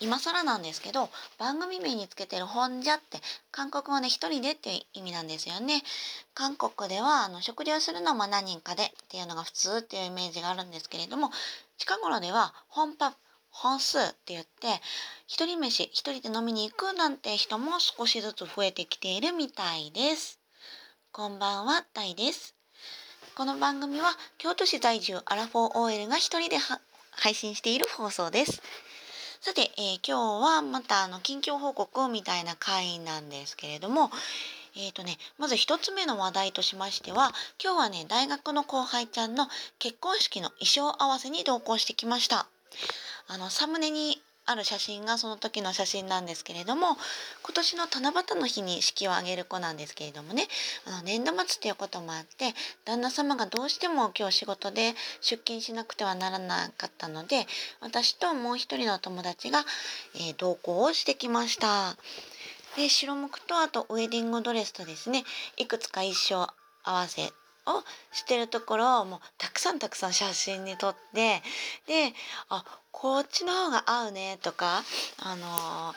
[0.00, 5.82] 今更なんですけど番組名につけてる「本じゃ」って韓国語で一人でっていう意味なんですよね。
[6.34, 11.30] 韓国ではあの食事をするのも何人かでっていうのが普通っていうイメージがあるんですけれども
[11.78, 13.14] 近頃では本パ
[13.50, 14.80] 本数って言って
[15.28, 20.40] 一人飯一人で飲みに行くなんて人も少しずつ増えてきているみたいです。
[21.12, 22.56] こんばんは、タイです。
[23.36, 26.56] この番組は京都市在住アラフォー OL が一人で
[27.12, 28.60] 配信している放送です。
[29.44, 34.10] さて、えー、今日はまたあの近況報告みたいな回なんですけれども、
[34.74, 37.30] えーとね、まず1つ目の話題としましては
[37.62, 39.46] 今日はね大学の後輩ちゃんの
[39.78, 42.46] 結婚式の衣装合わせに同行してきました。
[43.28, 46.96] あのサムネにある写真がその時の写真なんですけれども
[47.42, 50.46] 今年の七夕の日に式を挙げる子なんですけれどもね
[50.86, 52.54] あの年度末っていうこともあって
[52.84, 57.46] 旦那様がどうしても今日仕事で出勤しなくてはならなかったので
[57.80, 59.64] 私ともう一人の友達が、
[60.16, 61.96] えー、同行をしてきました。
[62.76, 65.22] で白むくとあとウェディングドレスとですね
[65.56, 66.48] いくつか衣装
[66.82, 67.32] 合わせ
[67.66, 71.42] をしてるところをもうたくさんたくさん写真に撮って
[71.86, 72.12] で
[72.48, 74.82] あこっちの方が合うねとか
[75.18, 75.94] あのー、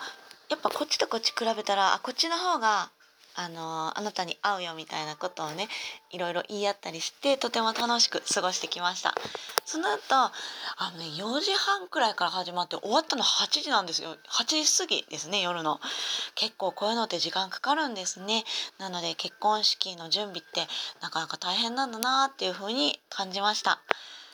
[0.49, 2.91] やっぱこっちとこっち比べたらあこっちの方が
[3.35, 5.67] あのあなたに合うよみたいなことをね
[6.11, 9.13] いろいろ言い合ったりしてとても楽しく過ごしてきました。
[9.67, 10.31] その後あ
[10.93, 14.15] のね4時半くらいから始まって終わったの8時なんですよ。
[14.29, 15.81] 8時過ぎですね夜の。
[16.35, 18.45] 結構こういうのって時間かかるんですね。
[18.79, 20.67] なので結婚式の準備って
[21.01, 23.81] なかなか大変なんだなっていう風に感じました。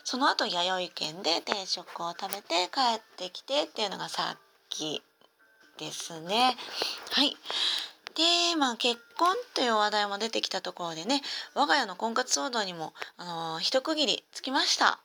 [0.03, 5.01] その後弥生県で定食を食べて帰ってきてっていうのがさっき
[5.79, 6.55] ですね。
[7.09, 7.35] はい。
[8.13, 11.23] で、まあ、結婚という話題も出てきたところでね
[11.55, 14.99] 我が家の婚活騒動にも、あのー、一区切りつきました。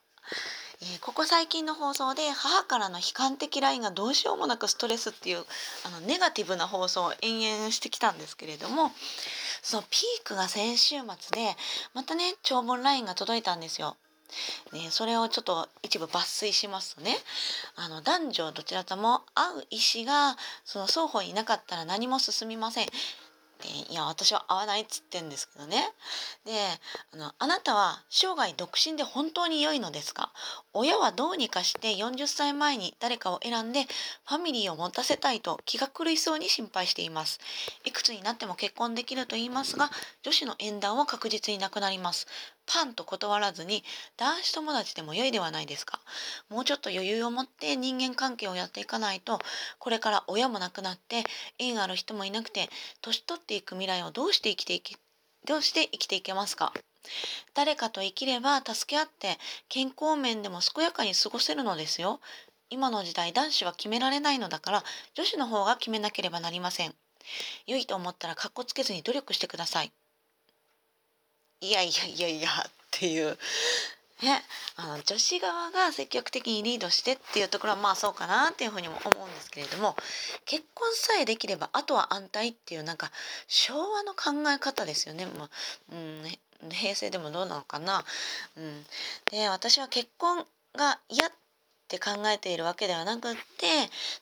[0.81, 5.39] えー、ここ最近の放送で母からの悲観的 LINE がどうしようもなくストレスっていう
[5.85, 8.93] あのネガティブな放送を延々してきたんですけれども
[9.63, 11.57] そのピークが先週末で
[11.95, 13.97] またね長文 LINE が届いたんですよ。
[14.75, 17.17] ね、それをちょっと一部抜粋しますとね
[17.77, 20.37] あの男女どちらとも会う意思が
[20.67, 22.89] その双方いなかったら何も進みません。
[23.59, 25.93] でいや私は会わないっつってんですけどね。
[26.45, 26.53] で
[27.13, 30.33] あのあなたは生涯独身で本当に良いのですか？
[30.79, 33.87] 親はどうにかして40歳前に誰かを選んで
[34.25, 37.41] ファミリーを持たせたいと気が狂いそうに心配しています。
[37.85, 39.91] いくつになっても結婚できると言いますが
[40.23, 42.29] 女子の縁談は確実になくなります。
[42.65, 43.83] パンと断らずに
[44.17, 46.01] 男子友達でも良いではないですか。
[46.49, 49.41] もうちょっと余裕を持って人間関係をやっていかないと
[49.81, 51.25] これから親も亡くなって
[51.59, 52.71] 縁ある人もいなくて
[53.03, 54.95] 年取っていく未来をどうして生きていけ
[55.45, 56.73] どうして生きていけますか。
[57.55, 59.39] 誰かと生きれば助け合って
[59.69, 62.21] 健康面でも健やかに過ごせるのですよ。
[62.71, 66.95] 今の時代男子は決められないのだから女子の方が決めなければなりません。
[67.67, 69.93] 良いと思ったらかっこつけずに努力してください。
[71.61, 73.39] いやいやいやいやっていう。
[74.23, 74.43] ね、
[74.75, 79.95] あの女子側が積極的にリードしてっていうところはまあそうかなっていうふうにも思うんですけれども
[80.45, 83.13] 結婚さえできればあとは安泰っていうなんか
[83.47, 85.27] 昭和の考え方ですよね。
[85.27, 85.51] まあ
[85.93, 86.23] うん、
[86.71, 88.05] 平成でもどうなのかな。
[88.57, 88.85] うん、
[89.31, 91.31] で私は結婚が嫌っ
[91.89, 93.39] て考えているわけではなくって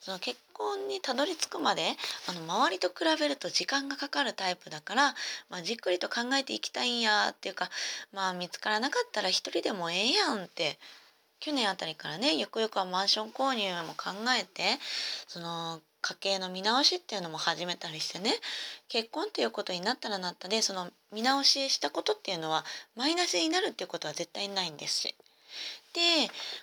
[0.00, 1.96] その結婚にたどり着くまで
[2.28, 5.14] あの周りと比べると時間がかかるタイプだから、
[5.50, 7.68] まあ、じっくりと考えていきたいんやっていうか
[8.12, 10.78] まあ見つからなかったら一人でもええやんって
[11.40, 14.78] 去年あたりからねよくよくはマンション購入も考えて
[15.26, 18.32] その家計の見直しっていうのも始めたりしてね
[18.88, 25.00] 結婚っていうことになったらなったでその見直ししたことっていうのはマイナスになるっていうことは絶対ないんです。
[25.00, 25.14] し
[25.94, 26.00] で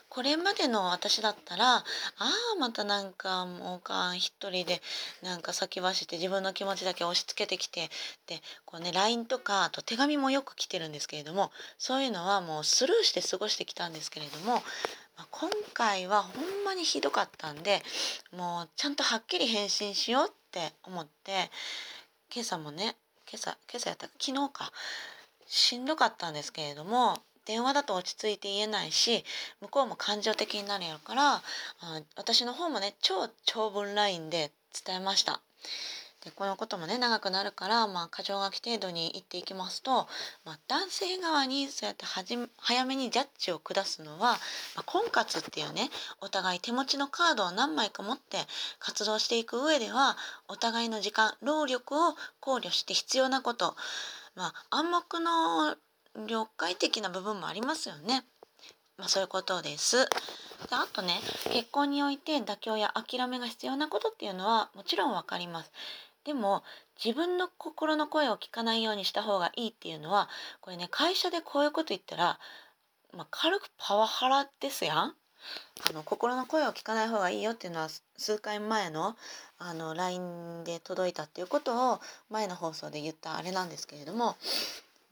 [0.09, 4.81] これまでの私だったらああまたなんかもうかん一人で
[5.24, 7.90] なんか先走って自分の気持ちだけ押し付けてきて
[8.28, 14.62] でこうね LINE とかあと手紙もよく来てるんですけれどもそういうのはもうスルーして過ごしてきたんですけれども、
[15.18, 17.81] まあ、今回はほんまにひどかったんで
[18.35, 21.50] もうちゃんとはっきり返信しようって思って
[22.33, 22.95] 今朝もね
[23.30, 24.71] 今朝今朝やった昨日か
[25.45, 29.24] しんどかったんですけれども電話だと落ち着いて言えないし
[29.62, 31.42] 向こうも感情的になるやろからあ
[32.15, 34.51] 私の方もね超長文 LINE で
[34.86, 35.42] 伝えました。
[36.24, 40.08] でこのこともね長くなるから、まあ、箇条書き程度に言っていきますと、
[40.46, 44.38] まあ、男性側にそうやってはじ早めにジャッジを下すのは、ま
[44.78, 45.90] あ、婚活っていうね
[46.22, 48.38] お互い手持ちのカードを何枚か持って
[48.80, 50.16] 活動していく上では
[50.48, 53.75] お互いの時間労力を考慮して必要なこと、
[54.36, 55.75] まあ、暗黙の
[56.28, 58.24] 了解的な部分もありますよね。
[58.98, 60.06] まあ、そういうことです。
[60.70, 61.20] であとね
[61.52, 65.72] 結婚において妥協や諦めが必要なことっていうのはもちろん分かります。
[66.25, 66.64] でも
[67.04, 70.30] 自分の心の声を聞かないようにした方がいいっていうのは
[70.62, 72.40] これね会社でこういうこと言ったら、
[73.16, 75.14] まあ、軽くパワハラですやん。
[75.90, 79.18] あの心の声を聞かない方がいいよっていうのは数回前の
[79.58, 82.00] あの LINE で届いたっていうことを
[82.30, 84.38] 前の放送で言ったあれなんですけれども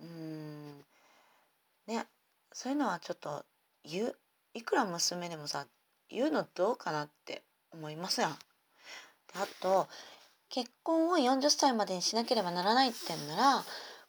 [0.01, 0.77] うん
[1.87, 2.05] ね
[2.53, 3.43] そういうのはちょっと
[3.83, 4.15] 言う
[4.53, 5.65] いくら娘でもさ
[6.09, 7.41] 言うのどうかなって
[7.73, 8.31] 思いますやん。
[8.31, 8.37] あ
[9.61, 9.87] と
[10.51, 13.63] 結婚を40歳までにしなければならないってんなら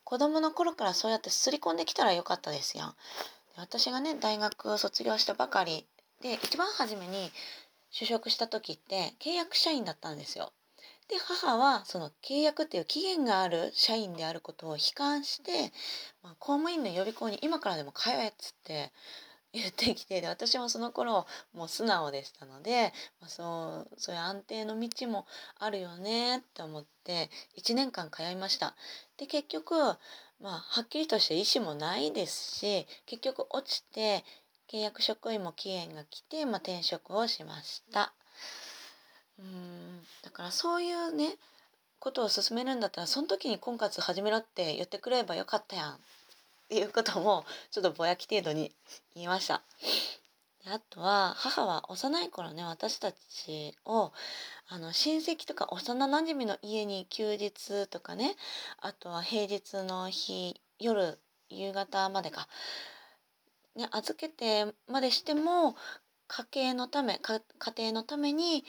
[0.05, 2.94] 子供の頃からそうやってすり込んできたらよかったですやん。
[3.56, 5.87] 私がね大学を卒業したばかり
[6.21, 7.31] で一番初めに
[7.93, 10.53] 就職した時って契約社員だったんですよ。
[11.09, 15.73] で母はその契約っていう期限がある社員であることを悲観して、
[16.23, 18.93] まあ、公務員の予備校に今からでも通えっつって
[19.53, 25.27] 言ってきてで私もその頃もう素直でしたので、まあ、そうそういう安定の道も
[25.59, 27.29] あるよねって思って
[27.59, 28.75] 1年間通いました。
[29.19, 29.75] で結局
[30.41, 34.25] まあはっきりとした意思もないですし結局落ちて
[34.73, 38.13] 契約職員も期限が来て、まあ、転職をしました。
[39.39, 41.37] うんだからそういうね
[41.99, 45.99] ことを進めるんだったらその時に婚活始めろって言ってくれればよかったやん
[46.73, 48.73] っていうこともちょっとぼやき程度に
[49.15, 49.63] 言いました。
[50.65, 54.11] であとは母は幼い頃ね私たちを
[54.69, 58.37] あの親戚とか幼なじみの家に休日とかね
[58.81, 61.19] あとは平日の日夜
[61.51, 62.49] 夕方までか、
[63.77, 65.77] ね、預けてまでしても
[66.27, 67.43] 家計のため家
[67.77, 68.65] 庭のために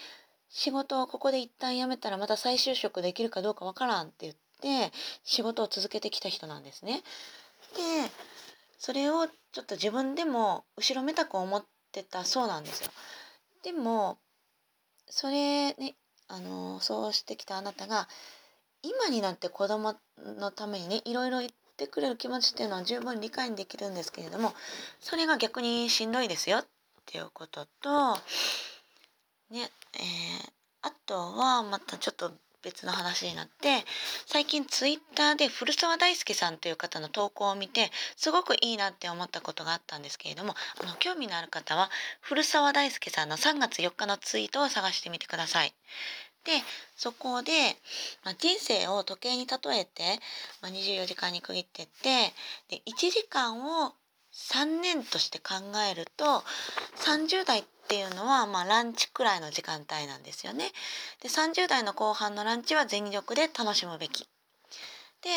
[0.50, 4.34] 仕事をここで一旦辞めたらまた再就職できるかどうかわからんって言っ
[4.90, 4.92] て
[5.24, 7.02] 仕事を続けてきた人なんですね。
[7.74, 8.12] で
[8.78, 12.90] それをちょっと自分でも後ろめたく思ってたそうなんですよ。
[13.64, 14.18] でも
[15.08, 15.96] それね
[16.28, 18.08] あのそうしてきたあなたが
[18.82, 24.54] 今になって子供のためにねいろいろ言ってくれる気持ちっていうのは十分理解できるんですけれども
[25.00, 26.66] それが逆にしんどいですよっ
[27.06, 28.16] ていうことと
[29.50, 32.32] ねえー、あとはまたちょっと
[32.64, 33.86] 別の話になって
[34.26, 41.90] 最近ツイッターで古澤大輔さんという方の投稿を見てすごくいいなって思ったことがあったんですけれどもあの興味のある方は
[42.22, 45.74] 古澤大輔さんの3月4日のツイートを探してみてください。
[46.46, 46.52] で
[46.98, 47.52] そこで、
[48.26, 50.20] まあ、人生を時計に例えて、
[50.62, 52.34] まあ、24時間に区切ってって
[52.70, 53.94] で1時間を
[54.34, 55.56] 3年として考
[55.90, 56.44] えると
[56.98, 60.72] 30代っていうのは、まあ、ランチくらいの時間帯なんですよね。
[61.22, 64.28] で30代の後半のランチは全力で楽しむべき。
[65.22, 65.30] で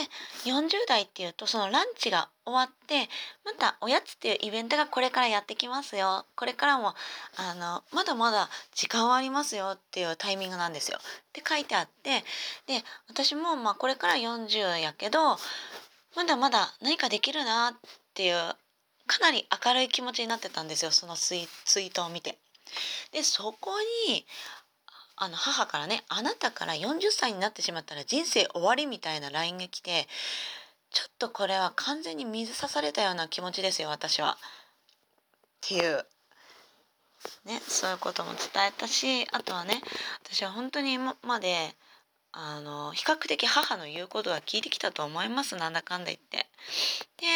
[0.51, 3.09] 40代っていうとそのランチが終わって
[3.45, 6.95] またおやつっていうイベントがこれからやってきますよこれからも
[7.37, 10.99] あのまだまだ時間はありますよっていうタイミングなんですよ。
[10.99, 11.03] っ
[11.33, 12.25] て書いてあって
[12.67, 15.37] で私もまあこれから40やけど
[16.17, 17.75] まだまだ何かできるなっ
[18.15, 18.57] ていう
[19.07, 22.39] かなり明るい気持ちになってたんですよそのツイツイートを見て。
[23.13, 23.73] でそこ
[24.09, 24.27] に
[25.15, 30.09] あの母からね「あなたから40歳になってしまったら人生終わり」みたいな LINE が来て
[30.91, 34.37] ちょっとこれは完全に水刺されたような気持ちですよ私は。
[34.37, 34.39] っ
[35.61, 36.07] ていう
[37.45, 39.81] ねそういうことも伝えたしあとはね
[40.25, 41.75] 私は本当に今まで
[42.39, 46.37] あの比較的母の言うことは聞いてきたと思いますなんだかんだ言って。
[46.37, 47.27] で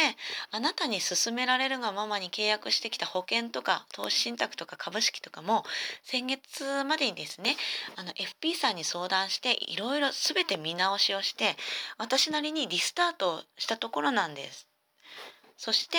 [0.50, 5.64] あなたに勧められるがままに契約してきた保険とか投資信託とか株式とかも
[6.04, 7.56] 先月までにですね
[7.96, 11.56] あの FP さんに相談していろいろ全て見直しをして
[11.96, 14.66] 私なりにリスタートしたところなんです。
[15.56, 15.98] そして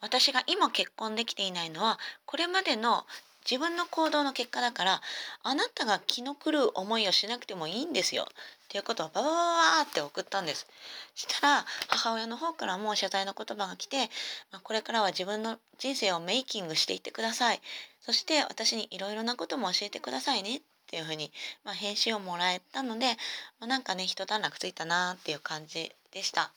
[0.00, 3.04] 私が今結婚できていないのはこれまでの
[3.48, 5.00] 自分の行動の結果だから
[5.42, 8.24] あなたが気の狂う思いをしなくてもいいんですよ。
[8.24, 8.26] っ
[8.68, 10.66] ていうことをババババって送ったんです。
[11.14, 14.08] したら母親の方からも謝罪の言葉が来て、
[14.52, 17.60] まあ、これからは自分の人生をメイキングしていってください。
[18.00, 20.58] そして私にいろいろなことも教えてくださいね。
[20.58, 21.30] っていうふうに、
[21.64, 23.16] まあ、返信をもらえたので、
[23.60, 26.52] まあ、なんかね一段落ついたなっていう感じでした。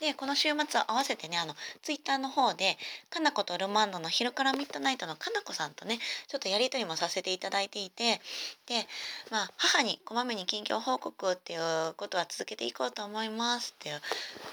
[0.00, 2.76] でこの週末を合わせてねあのツイッターの方で
[3.10, 8.20] かなことルマンドの昼からミッドナイトのかなこさんとねちょっとやり取りもさせていただいていて
[8.66, 8.86] で
[9.30, 14.00] まあ母にこまめに近況報告っていうことは続けていこうと思いますっていう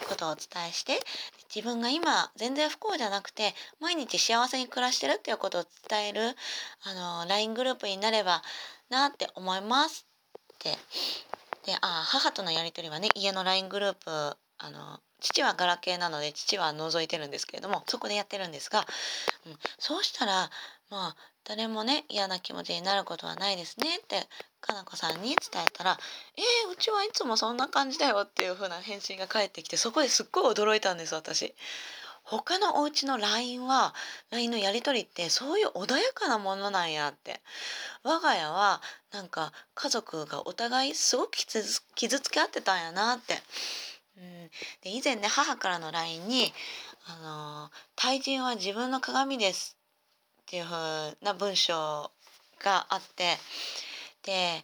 [0.07, 0.99] ことをお伝えして
[1.53, 6.35] 自分が今全然不幸じゃなくて毎日幸せに暮らしてるっていうことを伝える
[6.83, 8.41] あの LINE グループになれば
[8.89, 10.05] なって思います
[10.53, 10.77] って
[11.69, 14.09] であ母とのやり取りはね家の LINE グループ
[14.57, 18.87] あの父はガラケーなので父は覗いてるんですけれどもそこでやってるんですが、
[19.45, 20.49] うん、そうしたら
[20.89, 24.27] まあ誰もね嫌な気持ちになることはないですねって
[24.61, 25.99] かなこさんに伝えたら
[26.35, 31.53] 「えー、うちはいつもそんな感じだよ」っていう風な返信が返ってきてそこですっごい驚いたんです私。
[32.29, 33.95] 他のお家の LINE は
[34.29, 37.41] LINE のやり取りってそういう穏やかなものなんやって。
[38.03, 38.81] 我が家は
[39.11, 41.31] なんか家族がお互いすごく
[41.95, 43.41] 傷つけ合ってたんやなって。
[44.17, 44.49] うん、
[44.81, 46.53] で以前ね母からの LINE に
[47.07, 49.75] 「あの対人は自分の鏡です」
[50.43, 52.11] っていう風な文章
[52.59, 53.37] があって。
[54.23, 54.63] で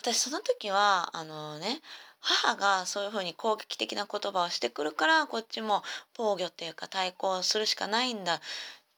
[0.00, 1.80] 私その時はあのね
[2.20, 5.82] 母がそういうふうに攻撃的な言葉をしてくるからこっちも
[6.16, 8.40] 防御っていうか対抗するしかないんだっ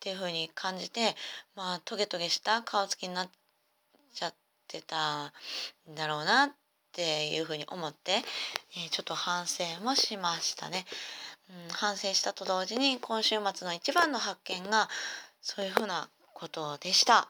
[0.01, 1.15] ていうふうに感じて
[1.55, 3.31] まあトゲトゲした顔つきになっ
[4.15, 4.35] ちゃっ
[4.69, 5.27] てた
[5.91, 6.51] んだろうなっ
[6.93, 8.13] ていうふうに思って、
[8.77, 10.87] えー、ちょっと反省もしましたね。
[11.51, 14.89] うん、反省したと同時に今週末の一番の発見が
[15.43, 17.29] そういうふうなことでした。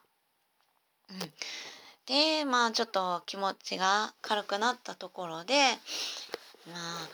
[1.10, 1.32] うん
[2.10, 5.54] でまあちょっと気持ちが軽くなったところで
[6.66, 7.08] まあ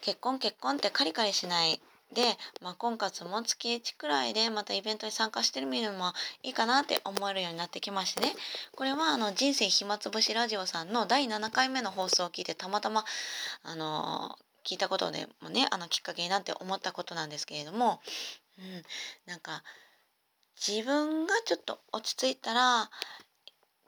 [0.00, 1.80] 結婚結婚ってカリカリしない
[2.12, 2.22] で、
[2.60, 8.32] まあ、婚活も月1くらいでまたイベントに参加してみるのもいいかなって思えるようになってきましてね。
[8.74, 13.04] これはあの人生暇つぶしラジオさんの第7回目の放送を聞いてたまたま
[13.62, 18.00] あの聞いたことでもねあのきっかけになって思ったことなんですけれども、
[18.58, 18.82] うん、
[19.26, 19.62] なんか
[20.56, 22.90] 自分がちょっと落ち着いたら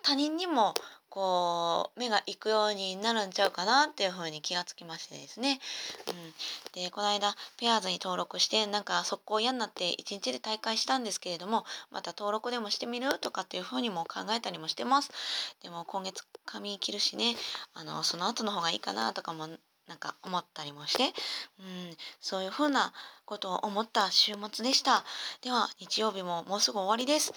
[0.03, 0.75] 他人にも
[1.13, 5.61] こう目が行くようになるんちゃうかなっていう風に気がつきましてですね。
[6.09, 15.11] うん、でこの間ペアーズに登録してなんか速攻嫌になって1日で大会したんですけれどもまた登録でもしてみるとかっていう風にも考えたりもしてます。
[15.63, 17.37] でも今月髪切るしね
[17.75, 19.49] あのその後の方がいいかなとかも
[19.89, 21.13] なんか思ったりもして、
[21.61, 22.95] うん、そういう風な
[23.27, 25.05] ことを思った週末でした。
[25.43, 27.35] では日曜日ももうすぐ終わりです。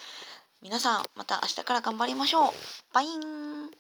[0.62, 2.52] 皆さんまた明日から頑張りましょう。
[2.94, 3.72] バイン